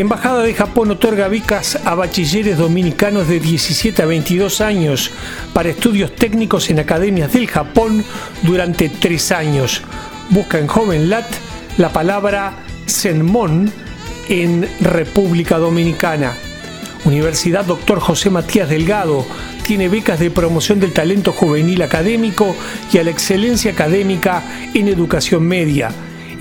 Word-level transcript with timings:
Embajada 0.00 0.44
de 0.44 0.54
Japón 0.54 0.90
otorga 0.90 1.28
becas 1.28 1.78
a 1.84 1.94
bachilleres 1.94 2.56
dominicanos 2.56 3.28
de 3.28 3.38
17 3.38 4.00
a 4.00 4.06
22 4.06 4.62
años 4.62 5.10
para 5.52 5.68
estudios 5.68 6.16
técnicos 6.16 6.70
en 6.70 6.78
academias 6.78 7.34
del 7.34 7.46
Japón 7.46 8.02
durante 8.40 8.88
tres 8.88 9.30
años. 9.30 9.82
Busca 10.30 10.58
en 10.58 10.68
JovenLat 10.68 11.26
la 11.76 11.92
palabra 11.92 12.54
Senmon 12.86 13.70
en 14.30 14.66
República 14.80 15.58
Dominicana. 15.58 16.32
Universidad 17.04 17.66
Dr. 17.66 18.00
José 18.00 18.30
Matías 18.30 18.70
Delgado 18.70 19.26
tiene 19.66 19.90
becas 19.90 20.18
de 20.18 20.30
promoción 20.30 20.80
del 20.80 20.94
talento 20.94 21.30
juvenil 21.30 21.82
académico 21.82 22.56
y 22.90 22.96
a 22.96 23.04
la 23.04 23.10
excelencia 23.10 23.72
académica 23.72 24.42
en 24.72 24.88
educación 24.88 25.42
media 25.42 25.90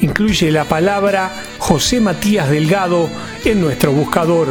incluye 0.02 0.52
la 0.52 0.66
palabra 0.66 1.32
José 1.58 2.00
Matías 2.00 2.50
Delgado 2.50 3.10
en 3.46 3.62
nuestro 3.62 3.92
buscador. 3.92 4.48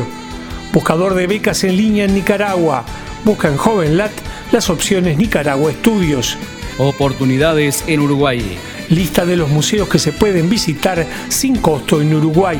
Buscador 0.72 1.14
de 1.14 1.26
becas 1.26 1.64
en 1.64 1.76
línea 1.76 2.04
en 2.04 2.14
Nicaragua. 2.14 2.84
Busca 3.24 3.48
en 3.48 3.56
JovenLat 3.56 4.12
las 4.52 4.70
opciones 4.70 5.16
Nicaragua 5.16 5.70
Estudios. 5.70 6.36
Oportunidades 6.78 7.84
en 7.86 8.00
Uruguay. 8.00 8.58
Lista 8.88 9.26
de 9.26 9.36
los 9.36 9.48
museos 9.48 9.88
que 9.88 9.98
se 9.98 10.12
pueden 10.12 10.48
visitar 10.48 11.06
sin 11.28 11.56
costo 11.56 12.00
en 12.00 12.14
Uruguay. 12.14 12.58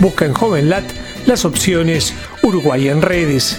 Busca 0.00 0.24
en 0.24 0.34
JovenLat 0.34 0.84
las 1.26 1.44
opciones 1.44 2.14
Uruguay 2.42 2.88
en 2.88 3.02
redes 3.02 3.58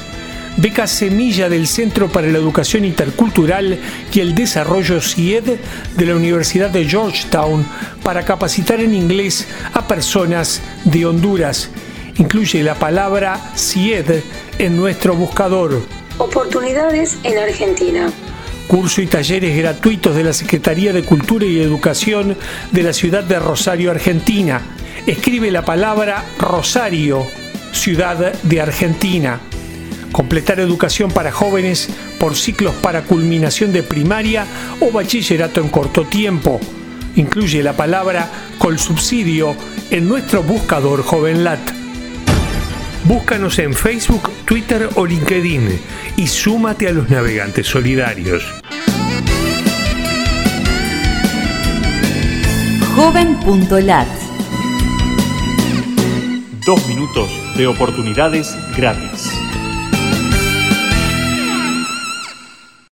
beca 0.58 0.88
Semilla 0.88 1.50
del 1.50 1.68
Centro 1.68 2.12
para 2.12 2.28
la 2.28 2.38
Educación 2.38 2.86
Intercultural 2.86 3.80
y 4.14 4.20
el 4.20 4.36
Desarrollo 4.36 5.02
CIED 5.02 5.58
de 5.98 6.06
la 6.06 6.16
Universidad 6.16 6.70
de 6.70 6.86
Georgetown 6.86 7.66
para 8.04 8.24
capacitar 8.24 8.80
en 8.80 8.94
inglés 8.94 9.48
a 9.74 9.88
personas 9.88 10.62
de 10.86 11.06
Honduras. 11.06 11.70
Incluye 12.18 12.62
la 12.64 12.76
palabra 12.76 13.40
CIED 13.56 14.22
en 14.60 14.78
nuestro 14.78 15.16
buscador. 15.16 15.82
Oportunidades 16.18 17.18
en 17.24 17.40
Argentina. 17.40 18.12
Curso 18.68 19.02
y 19.02 19.08
talleres 19.08 19.58
gratuitos 19.58 20.16
de 20.16 20.24
la 20.24 20.34
Secretaría 20.34 20.94
de 20.94 21.04
Cultura 21.04 21.46
y 21.46 21.60
Educación 21.60 22.38
de 22.72 22.84
la 22.84 22.94
ciudad 22.94 23.24
de 23.24 23.40
Rosario, 23.40 23.92
Argentina. 23.92 24.62
Escribe 25.06 25.52
la 25.52 25.66
palabra 25.66 26.24
Rosario, 26.40 27.26
ciudad 27.74 28.34
de 28.44 28.62
Argentina 28.62 29.40
completar 30.14 30.62
educación 30.62 31.12
para 31.12 31.34
jóvenes 31.34 31.90
por 32.18 32.38
ciclos 32.38 32.74
para 32.76 33.02
culminación 33.02 33.74
de 33.74 33.84
primaria 33.84 34.46
o 34.80 34.92
bachillerato 34.92 35.60
en 35.60 35.68
corto 35.68 36.06
tiempo. 36.06 36.62
Incluye 37.18 37.62
la 37.62 37.74
palabra 37.74 38.30
subsidio 38.78 39.56
en 39.92 40.08
nuestro 40.08 40.42
buscador 40.42 41.04
JovenLat. 41.04 41.60
Búscanos 43.04 43.60
en 43.60 43.74
Facebook, 43.74 44.32
Twitter 44.46 44.90
o 44.96 45.06
LinkedIn 45.06 45.80
y 46.16 46.28
súmate 46.28 46.88
a 46.88 46.94
los 46.94 47.10
navegantes 47.10 47.68
solidarios. 47.68 48.44
Joven.lat 52.96 54.08
Dos 56.66 56.88
minutos 56.88 57.30
de 57.58 57.68
oportunidades 57.68 58.56
gratis. 58.78 59.30